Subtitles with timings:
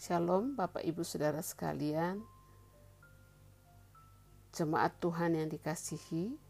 [0.00, 2.24] Shalom Bapak Ibu Saudara sekalian.
[4.56, 6.40] Jemaat Tuhan yang dikasihi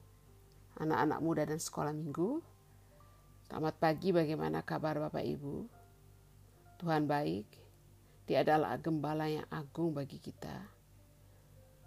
[0.78, 2.38] Anak-anak muda dan sekolah minggu
[3.50, 5.66] Selamat pagi bagaimana kabar Bapak Ibu?
[6.78, 7.50] Tuhan baik
[8.30, 10.70] Dia adalah gembala yang agung bagi kita.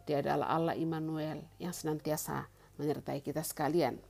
[0.03, 2.43] Dia adalah Allah Immanuel yang senantiasa
[2.75, 4.03] menyertai kita sekalian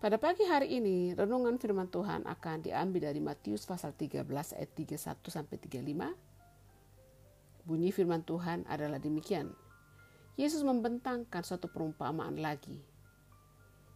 [0.00, 4.24] pada pagi hari ini, renungan firman Tuhan akan diambil dari Matius pasal 13
[4.56, 4.96] ayat 31
[5.28, 7.68] sampai 35.
[7.68, 9.52] Bunyi firman Tuhan adalah demikian.
[10.40, 12.80] Yesus membentangkan suatu perumpamaan lagi.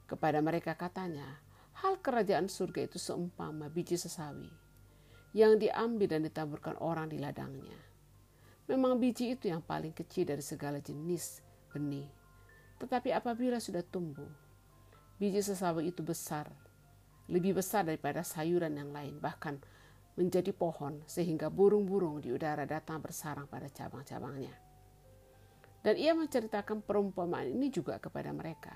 [0.05, 1.41] Kepada mereka katanya,
[1.81, 4.53] hal kerajaan surga itu seumpama biji sesawi
[5.33, 7.81] yang diambil dan ditaburkan orang di ladangnya.
[8.69, 11.41] Memang biji itu yang paling kecil dari segala jenis
[11.73, 12.13] benih.
[12.77, 14.44] Tetapi apabila sudah tumbuh,
[15.17, 16.51] biji sesawi itu besar,
[17.31, 19.59] lebih besar daripada sayuran yang lain, bahkan
[20.15, 24.55] menjadi pohon sehingga burung-burung di udara datang bersarang pada cabang-cabangnya.
[25.85, 28.73] Dan ia menceritakan perumpamaan ini juga kepada mereka.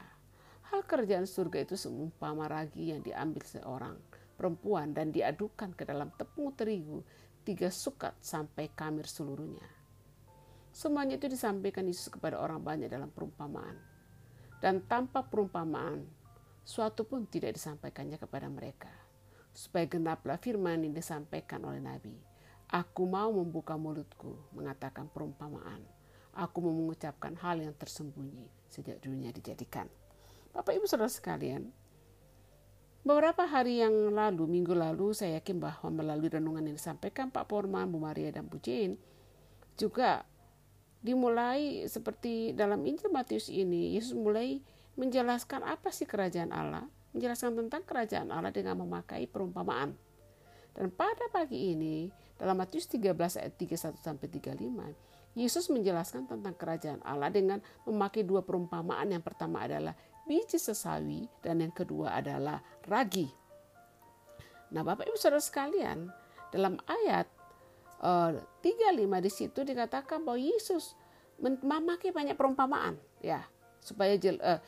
[0.69, 3.97] Hal kerjaan surga itu seumpama ragi yang diambil seorang
[4.36, 7.00] perempuan dan diadukan ke dalam tepung terigu
[7.48, 9.64] tiga sukat sampai kamir seluruhnya.
[10.69, 13.80] Semuanya itu disampaikan Yesus kepada orang banyak dalam perumpamaan.
[14.61, 16.05] Dan tanpa perumpamaan,
[16.69, 18.92] suatu pun tidak disampaikannya kepada mereka.
[19.56, 22.12] Supaya genaplah firman yang disampaikan oleh Nabi.
[22.69, 25.80] Aku mau membuka mulutku, mengatakan perumpamaan.
[26.36, 29.89] Aku mau mengucapkan hal yang tersembunyi sejak dunia dijadikan.
[30.52, 31.72] Bapak Ibu Saudara sekalian,
[33.00, 37.89] beberapa hari yang lalu, minggu lalu, saya yakin bahwa melalui renungan yang disampaikan Pak Porman,
[37.89, 39.00] Bu Maria, dan Bu Jane,
[39.80, 40.28] juga
[41.00, 44.61] dimulai seperti dalam Injil Matius ini, Yesus mulai
[44.99, 49.95] menjelaskan apa sih kerajaan Allah, menjelaskan tentang kerajaan Allah dengan memakai perumpamaan.
[50.75, 56.99] Dan pada pagi ini, dalam Matius 13 ayat 31 sampai 35, Yesus menjelaskan tentang kerajaan
[57.07, 59.11] Allah dengan memakai dua perumpamaan.
[59.15, 59.95] Yang pertama adalah
[60.27, 62.58] biji sesawi dan yang kedua adalah
[62.91, 63.31] ragi.
[64.75, 66.11] Nah, Bapak Ibu Saudara sekalian,
[66.51, 67.27] dalam ayat
[68.03, 70.92] uh, eh, 35 di situ dikatakan bahwa Yesus
[71.41, 73.47] memakai banyak perumpamaan, ya,
[73.79, 74.58] supaya uh, uh,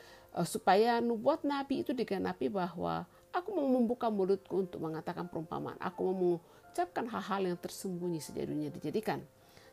[0.47, 3.03] supaya nubuat Nabi itu digenapi bahwa
[3.35, 5.75] aku mau membuka mulutku untuk mengatakan perumpamaan.
[5.83, 9.19] Aku mau mengucapkan hal-hal yang tersembunyi sejak dunia dijadikan.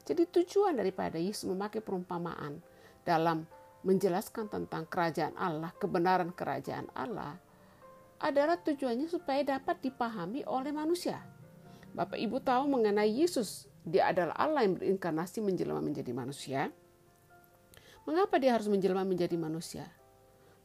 [0.03, 2.59] Jadi tujuan daripada Yesus memakai perumpamaan
[3.07, 3.47] dalam
[3.87, 7.39] menjelaskan tentang kerajaan Allah, kebenaran kerajaan Allah,
[8.19, 11.23] adalah tujuannya supaya dapat dipahami oleh manusia.
[11.95, 16.75] Bapak Ibu tahu mengenai Yesus, dia adalah Allah yang berinkarnasi menjelma menjadi manusia.
[18.03, 19.87] Mengapa dia harus menjelma menjadi manusia?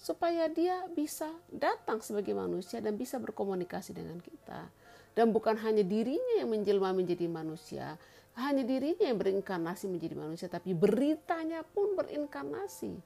[0.04, 4.68] Supaya dia bisa datang sebagai manusia dan bisa berkomunikasi dengan kita.
[5.16, 7.96] Dan bukan hanya dirinya yang menjelma menjadi manusia,
[8.36, 13.00] hanya dirinya yang berinkarnasi menjadi manusia, tapi beritanya pun berinkarnasi.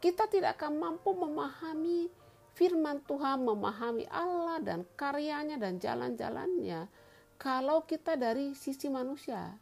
[0.00, 2.08] Kita tidak akan mampu memahami
[2.56, 6.88] firman Tuhan, memahami Allah dan karyanya dan jalan-jalannya
[7.36, 9.60] kalau kita dari sisi manusia.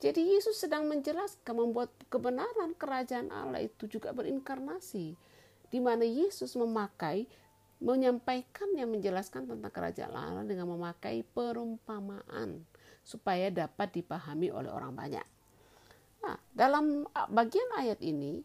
[0.00, 5.35] Jadi Yesus sedang menjelaskan membuat kebenaran kerajaan Allah itu juga berinkarnasi
[5.70, 7.26] di mana Yesus memakai
[7.76, 12.64] menyampaikan yang menjelaskan tentang kerajaan Allah dengan memakai perumpamaan
[13.04, 15.26] supaya dapat dipahami oleh orang banyak.
[16.24, 18.40] Nah, dalam bagian ayat ini,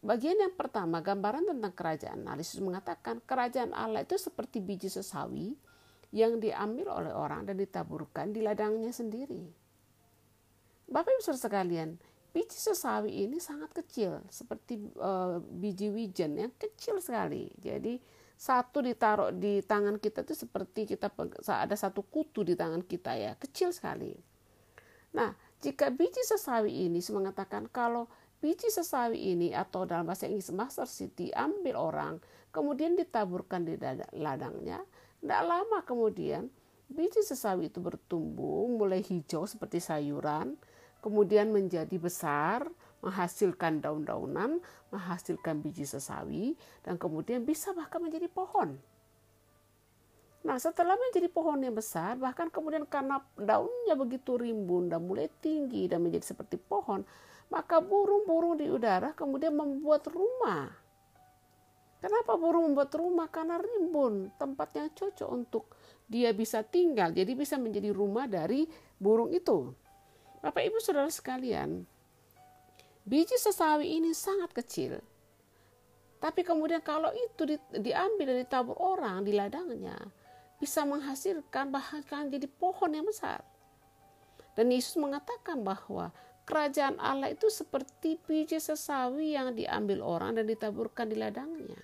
[0.00, 5.58] bagian yang pertama gambaran tentang kerajaan Allah, Yesus mengatakan kerajaan Allah itu seperti biji sesawi
[6.14, 9.52] yang diambil oleh orang dan ditaburkan di ladangnya sendiri.
[10.88, 12.00] Bapak Ibu sekalian,
[12.38, 17.50] biji sesawi ini sangat kecil seperti uh, biji wijen yang kecil sekali.
[17.58, 17.98] Jadi
[18.38, 21.10] satu ditaruh di tangan kita itu seperti kita
[21.50, 24.14] ada satu kutu di tangan kita ya kecil sekali.
[25.18, 28.06] Nah jika biji sesawi ini mengatakan kalau
[28.38, 32.14] biji sesawi ini atau dalam bahasa Inggris master city ambil orang
[32.54, 33.74] kemudian ditaburkan di
[34.14, 34.78] ladangnya
[35.18, 36.46] tidak lama kemudian
[36.86, 40.54] biji sesawi itu bertumbuh mulai hijau seperti sayuran
[41.00, 42.66] kemudian menjadi besar,
[43.02, 44.58] menghasilkan daun-daunan,
[44.90, 48.78] menghasilkan biji sesawi, dan kemudian bisa bahkan menjadi pohon.
[50.46, 55.90] Nah, setelah menjadi pohon yang besar, bahkan kemudian karena daunnya begitu rimbun dan mulai tinggi
[55.90, 57.02] dan menjadi seperti pohon,
[57.50, 60.70] maka burung-burung di udara kemudian membuat rumah.
[61.98, 63.26] Kenapa burung membuat rumah?
[63.26, 65.74] Karena rimbun, tempat yang cocok untuk
[66.06, 67.10] dia bisa tinggal.
[67.10, 68.62] Jadi bisa menjadi rumah dari
[69.02, 69.74] burung itu.
[70.38, 71.82] Bapak Ibu Saudara sekalian,
[73.02, 75.02] biji sesawi ini sangat kecil.
[76.18, 79.98] Tapi kemudian kalau itu di, diambil dan ditabur orang di ladangnya,
[80.58, 83.42] bisa menghasilkan bahkan jadi pohon yang besar.
[84.54, 86.10] Dan Yesus mengatakan bahwa
[86.46, 91.78] kerajaan Allah itu seperti biji sesawi yang diambil orang dan ditaburkan di ladangnya.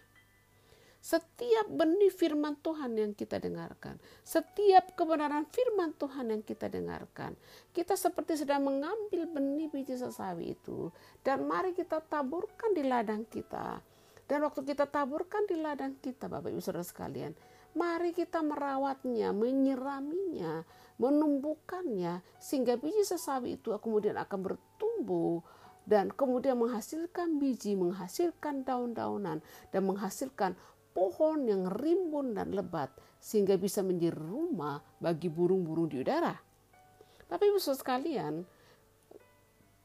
[1.04, 7.36] Setiap benih firman Tuhan yang kita dengarkan, setiap kebenaran firman Tuhan yang kita dengarkan,
[7.76, 10.88] kita seperti sedang mengambil benih biji sesawi itu,
[11.20, 13.84] dan mari kita taburkan di ladang kita.
[14.24, 17.36] Dan waktu kita taburkan di ladang kita, Bapak Ibu Saudara sekalian,
[17.76, 20.64] mari kita merawatnya, menyiraminya,
[20.96, 25.44] menumbuhkannya, sehingga biji sesawi itu kemudian akan bertumbuh
[25.84, 30.56] dan kemudian menghasilkan biji, menghasilkan daun-daunan, dan menghasilkan
[30.94, 32.88] pohon yang rimbun dan lebat
[33.18, 36.32] sehingga bisa menjadi rumah bagi burung-burung di udara.
[37.26, 38.46] Tapi ibu sekalian,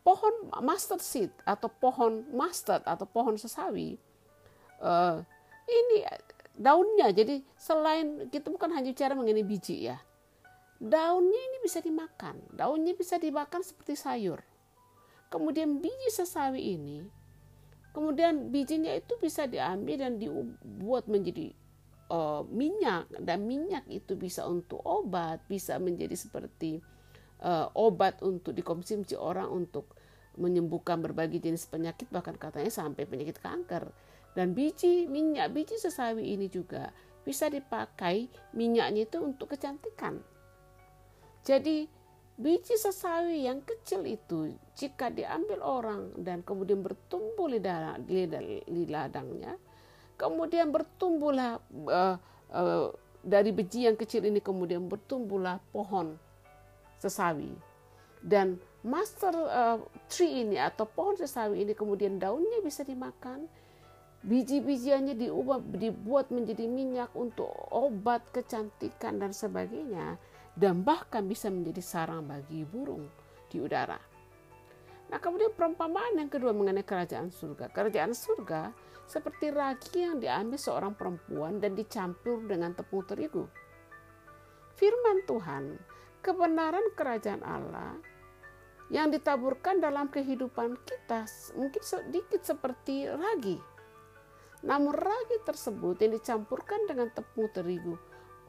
[0.06, 3.98] pohon mustard seed atau pohon mustard atau pohon sesawi
[4.84, 5.20] uh,
[5.68, 6.06] ini
[6.56, 7.12] daunnya.
[7.12, 9.98] Jadi selain kita bukan hanya bicara mengenai biji ya.
[10.80, 12.40] Daunnya ini bisa dimakan.
[12.56, 14.40] Daunnya bisa dimakan seperti sayur.
[15.30, 17.19] Kemudian biji sesawi ini
[17.90, 21.50] Kemudian bijinya itu bisa diambil dan dibuat menjadi
[22.14, 26.82] uh, minyak dan minyak itu bisa untuk obat, bisa menjadi seperti
[27.42, 29.98] uh, obat untuk dikonsumsi orang untuk
[30.40, 33.90] menyembuhkan berbagai jenis penyakit bahkan katanya sampai penyakit kanker.
[34.38, 36.94] Dan biji minyak biji sesawi ini juga
[37.26, 40.22] bisa dipakai minyaknya itu untuk kecantikan.
[41.44, 41.90] Jadi
[42.40, 49.60] Biji sesawi yang kecil itu jika diambil orang dan kemudian bertumbuh di, ladangnya,
[50.16, 51.60] kemudian bertumbuhlah
[51.92, 52.16] uh,
[52.56, 56.16] uh, dari biji yang kecil ini kemudian bertumbuhlah pohon
[56.96, 57.52] sesawi
[58.24, 58.56] dan
[58.88, 63.52] master uh, tree ini atau pohon sesawi ini kemudian daunnya bisa dimakan.
[64.20, 70.20] Biji-bijiannya diubah dibuat menjadi minyak untuk obat kecantikan dan sebagainya
[70.60, 73.08] dan bahkan bisa menjadi sarang bagi burung
[73.48, 73.96] di udara.
[75.10, 77.72] Nah, kemudian perumpamaan yang kedua mengenai kerajaan surga.
[77.72, 78.76] Kerajaan surga
[79.10, 83.48] seperti ragi yang diambil seorang perempuan dan dicampur dengan tepung terigu.
[84.78, 85.80] Firman Tuhan,
[86.22, 87.98] kebenaran kerajaan Allah
[88.94, 91.26] yang ditaburkan dalam kehidupan kita
[91.58, 93.58] mungkin sedikit seperti ragi.
[94.62, 97.96] Namun ragi tersebut yang dicampurkan dengan tepung terigu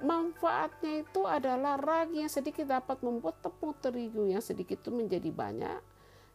[0.00, 5.80] manfaatnya itu adalah ragi yang sedikit dapat membuat tepung terigu yang sedikit itu menjadi banyak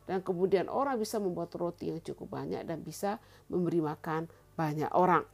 [0.06, 3.18] dan kemudian orang bisa membuat roti yang cukup banyak dan bisa
[3.50, 5.26] memberi makan banyak orang.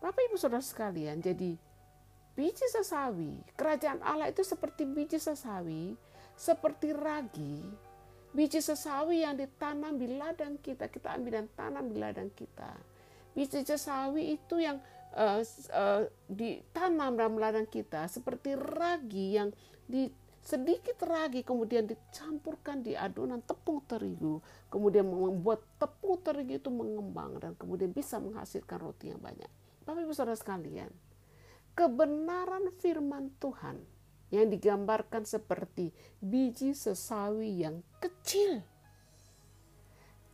[0.00, 1.60] Bapak Ibu Saudara sekalian, jadi
[2.32, 5.92] biji sesawi, kerajaan Allah itu seperti biji sesawi,
[6.32, 7.60] seperti ragi,
[8.32, 12.72] biji sesawi yang ditanam di ladang kita, kita ambil dan tanam di ladang kita.
[13.36, 14.80] Biji sesawi itu yang
[15.16, 15.40] uh,
[15.72, 19.48] uh, ditanam dalam ladang kita seperti ragi yang
[19.88, 20.10] di
[20.44, 24.40] sedikit ragi kemudian dicampurkan di adonan tepung terigu
[24.72, 29.48] kemudian membuat tepung terigu itu mengembang dan kemudian bisa menghasilkan roti yang banyak.
[29.84, 30.92] Bapak Ibu Saudara sekalian,
[31.72, 33.80] kebenaran firman Tuhan
[34.28, 38.60] yang digambarkan seperti biji sesawi yang kecil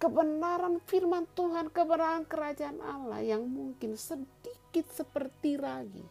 [0.04, 6.02] kebenaran firman Tuhan, kebenaran kerajaan Allah yang mungkin sedikit seperti ragi.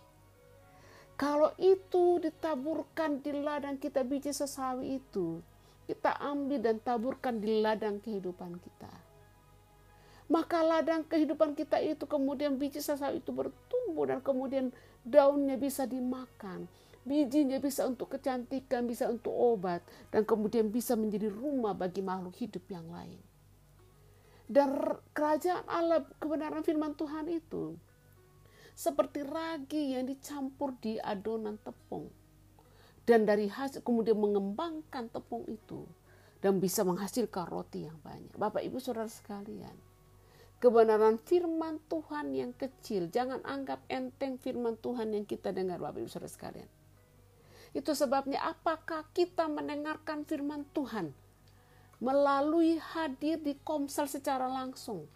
[1.19, 5.43] Kalau itu ditaburkan di ladang kita biji sesawi itu,
[5.85, 8.93] kita ambil dan taburkan di ladang kehidupan kita.
[10.31, 14.71] Maka ladang kehidupan kita itu kemudian biji sesawi itu bertumbuh dan kemudian
[15.03, 16.65] daunnya bisa dimakan.
[17.03, 22.63] Bijinya bisa untuk kecantikan, bisa untuk obat, dan kemudian bisa menjadi rumah bagi makhluk hidup
[22.71, 23.19] yang lain
[24.53, 27.79] dan kerajaan Allah kebenaran firman Tuhan itu
[28.73, 32.09] seperti ragi yang dicampur di adonan tepung
[33.03, 35.83] dan dari hasil kemudian mengembangkan tepung itu
[36.39, 38.35] dan bisa menghasilkan roti yang banyak.
[38.35, 39.75] Bapak Ibu Saudara sekalian,
[40.59, 46.11] kebenaran firman Tuhan yang kecil, jangan anggap enteng firman Tuhan yang kita dengar Bapak Ibu
[46.11, 46.69] Saudara sekalian.
[47.71, 51.15] Itu sebabnya apakah kita mendengarkan firman Tuhan
[52.03, 55.07] melalui hadir di komsel secara langsung,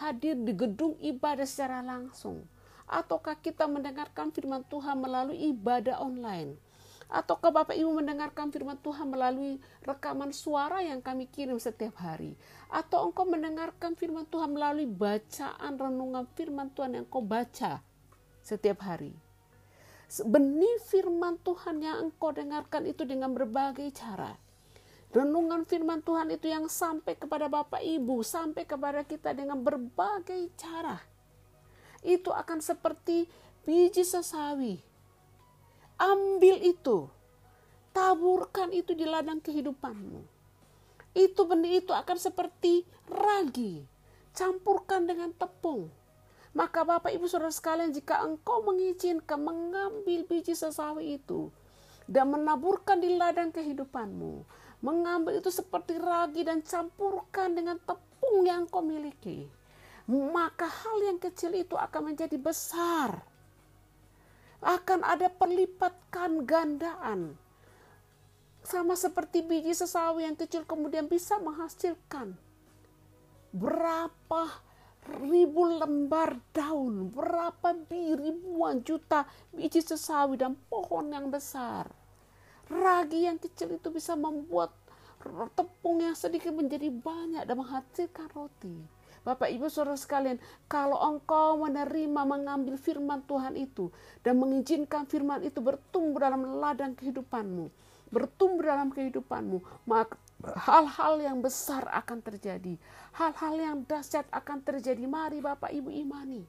[0.00, 2.48] hadir di gedung ibadah secara langsung,
[2.90, 6.58] ataukah kita mendengarkan firman Tuhan melalui ibadah online,
[7.06, 12.34] ataukah Bapak Ibu mendengarkan firman Tuhan melalui rekaman suara yang kami kirim setiap hari,
[12.66, 17.78] atau engkau mendengarkan firman Tuhan melalui bacaan renungan firman Tuhan yang kau baca
[18.42, 19.14] setiap hari.
[20.10, 24.34] Benih firman Tuhan yang engkau dengarkan itu dengan berbagai cara
[25.10, 31.02] renungan firman Tuhan itu yang sampai kepada Bapak Ibu, sampai kepada kita dengan berbagai cara.
[32.00, 33.28] Itu akan seperti
[33.68, 34.80] biji sesawi.
[36.00, 37.08] Ambil itu.
[37.90, 40.22] taburkan itu di ladang kehidupanmu.
[41.10, 43.82] Itu benih itu akan seperti ragi,
[44.30, 45.90] campurkan dengan tepung.
[46.54, 51.50] Maka Bapak Ibu Saudara sekalian jika engkau mengizinkan mengambil biji sesawi itu
[52.10, 54.42] dan menaburkan di ladang kehidupanmu,
[54.82, 59.46] mengambil itu seperti ragi dan campurkan dengan tepung yang kau miliki,
[60.08, 63.20] maka hal yang kecil itu akan menjadi besar.
[64.60, 67.36] Akan ada perlipatkan gandaan
[68.60, 72.36] sama seperti biji sesawi yang kecil kemudian bisa menghasilkan
[73.50, 74.42] berapa
[75.26, 81.88] ribu lembar daun, berapa ribuan juta biji sesawi dan pohon yang besar.
[82.70, 84.70] Ragi yang kecil itu bisa membuat
[85.58, 88.99] tepung yang sedikit menjadi banyak dan menghasilkan roti.
[89.20, 93.92] Bapak Ibu Saudara sekalian, kalau engkau menerima mengambil firman Tuhan itu
[94.24, 97.68] dan mengizinkan firman itu bertumbuh dalam ladang kehidupanmu,
[98.08, 102.80] bertumbuh dalam kehidupanmu, maka hal-hal yang besar akan terjadi.
[103.12, 105.04] Hal-hal yang dahsyat akan terjadi.
[105.04, 106.40] Mari Bapak Ibu imani.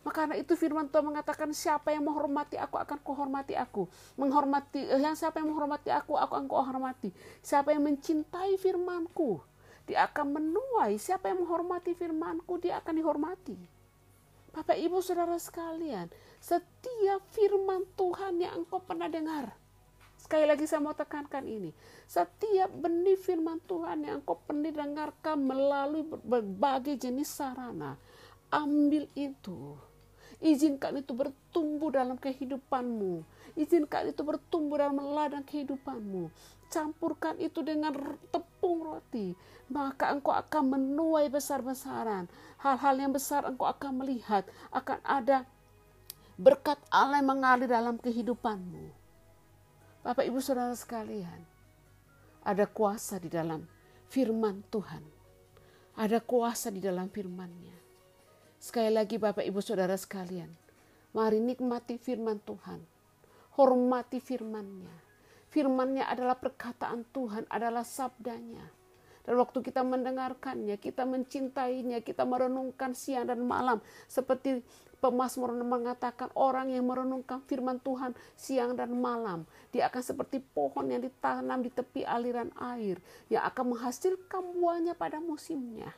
[0.00, 3.84] Maka karena itu firman Tuhan mengatakan siapa yang menghormati aku akan kuhormati aku.
[4.16, 7.12] Menghormati yang siapa yang menghormati aku aku akan kuhormati.
[7.44, 9.44] Siapa yang mencintai firmanku
[9.90, 10.94] dia akan menuai.
[10.94, 13.58] Siapa yang menghormati firmanku dia akan dihormati.
[14.54, 19.54] Bapak Ibu Saudara sekalian, setiap firman Tuhan yang engkau pernah dengar,
[20.20, 21.72] Sekali lagi saya mau tekankan ini.
[22.04, 27.96] Setiap benih firman Tuhan yang engkau pernah dengarkan melalui berbagai jenis sarana,
[28.52, 29.80] ambil itu.
[30.40, 33.24] Izinkan itu bertumbuh dalam kehidupanmu.
[33.56, 36.32] Izinkan itu bertumbuh dalam ladang kehidupanmu.
[36.72, 37.92] Campurkan itu dengan
[38.32, 39.36] tepung roti.
[39.68, 42.26] Maka engkau akan menuai besar-besaran.
[42.60, 44.48] Hal-hal yang besar engkau akan melihat.
[44.72, 45.44] Akan ada
[46.40, 49.00] berkat Allah yang mengalir dalam kehidupanmu
[50.00, 51.44] Bapak Ibu Saudara sekalian,
[52.40, 53.68] ada kuasa di dalam
[54.08, 55.04] firman Tuhan.
[55.92, 57.76] Ada kuasa di dalam firman-Nya.
[58.60, 60.52] Sekali lagi Bapak Ibu Saudara sekalian,
[61.16, 62.84] mari nikmati firman Tuhan.
[63.56, 64.94] Hormati firman-Nya.
[65.48, 68.68] Firman-Nya adalah perkataan Tuhan, adalah sabdanya.
[69.24, 73.80] Dan waktu kita mendengarkannya, kita mencintainya, kita merenungkan siang dan malam.
[74.04, 74.60] Seperti
[75.00, 79.48] Pemasmur mengatakan orang yang merenungkan firman Tuhan siang dan malam.
[79.72, 83.00] Dia akan seperti pohon yang ditanam di tepi aliran air.
[83.32, 85.96] Yang akan menghasilkan buahnya pada musimnya.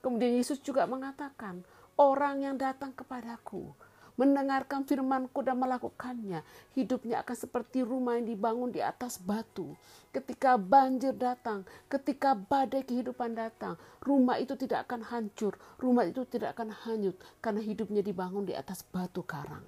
[0.00, 1.60] Kemudian Yesus juga mengatakan,
[2.00, 3.76] orang yang datang kepadaku
[4.20, 6.44] mendengarkan firmanku dan melakukannya,
[6.76, 9.72] hidupnya akan seperti rumah yang dibangun di atas batu.
[10.12, 16.52] Ketika banjir datang, ketika badai kehidupan datang, rumah itu tidak akan hancur, rumah itu tidak
[16.52, 19.64] akan hanyut karena hidupnya dibangun di atas batu karang.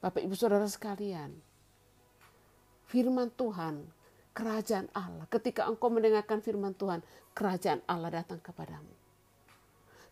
[0.00, 1.36] Bapak Ibu Saudara sekalian,
[2.88, 3.84] firman Tuhan,
[4.32, 7.04] kerajaan Allah, ketika engkau mendengarkan firman Tuhan,
[7.36, 9.05] kerajaan Allah datang kepadamu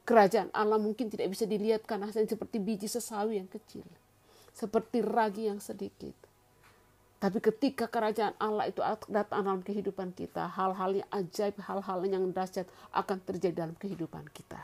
[0.05, 3.89] Kerajaan Allah mungkin tidak bisa dilihat karena seperti biji sesawi yang kecil.
[4.53, 6.13] Seperti ragi yang sedikit.
[7.25, 12.69] Tapi ketika kerajaan Allah itu datang dalam kehidupan kita, hal-hal yang ajaib, hal-hal yang dahsyat
[12.93, 14.61] akan terjadi dalam kehidupan kita.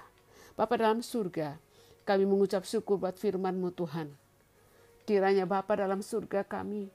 [0.61, 1.57] Bapak dalam surga,
[2.05, 4.13] kami mengucap syukur buat firman-Mu Tuhan.
[5.09, 6.93] Kiranya Bapak dalam surga kami,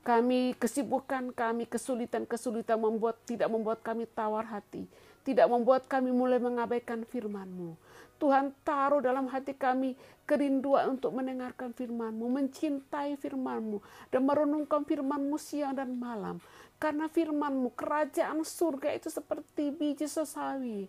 [0.00, 4.90] kami kesibukan kami, kesulitan-kesulitan membuat tidak membuat kami tawar hati,
[5.24, 7.76] tidak membuat kami mulai mengabaikan firman-Mu.
[8.20, 9.96] Tuhan taruh dalam hati kami
[10.28, 13.80] kerinduan untuk mendengarkan firman-Mu, mencintai firman-Mu,
[14.12, 16.36] dan merenungkan firman-Mu siang dan malam.
[16.76, 20.84] Karena firman-Mu, kerajaan surga itu seperti biji sesawi.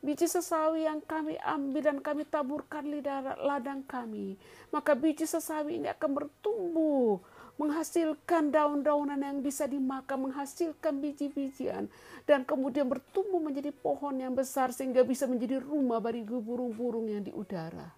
[0.00, 3.04] Biji sesawi yang kami ambil dan kami taburkan di
[3.44, 4.38] ladang kami.
[4.72, 7.20] Maka biji sesawi ini akan bertumbuh
[7.60, 11.92] menghasilkan daun-daunan yang bisa dimakan, menghasilkan biji-bijian,
[12.24, 17.28] dan kemudian bertumbuh menjadi pohon yang besar sehingga bisa menjadi rumah bagi burung-burung yang di
[17.36, 17.92] udara.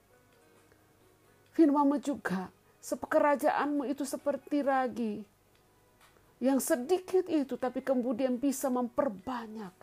[1.55, 2.51] Firmanmu juga,
[2.83, 5.15] sepekerajaanmu itu seperti ragi,
[6.43, 9.79] yang sedikit itu tapi kemudian bisa memperbanyak,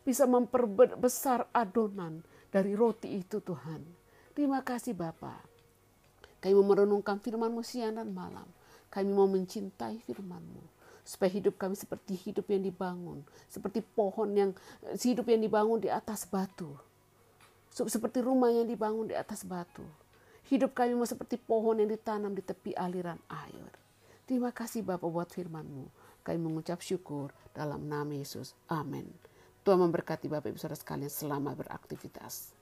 [0.00, 3.84] bisa memperbesar adonan dari roti itu Tuhan.
[4.32, 5.44] Terima kasih Bapak.
[6.40, 8.48] Kami merenungkan firman-Mu siang dan malam
[8.90, 14.50] kami mau mencintai firman-Mu supaya hidup kami seperti hidup yang dibangun, seperti pohon yang
[14.94, 16.76] hidup yang dibangun di atas batu.
[17.70, 19.82] Seperti rumah yang dibangun di atas batu.
[20.50, 23.70] Hidup kami mau seperti pohon yang ditanam di tepi aliran air.
[24.26, 25.86] Terima kasih Bapak buat firman-Mu.
[26.22, 28.54] Kami mengucap syukur dalam nama Yesus.
[28.70, 29.06] Amin.
[29.66, 32.59] Tuhan memberkati Bapak Ibu Saudara sekalian selamat beraktivitas.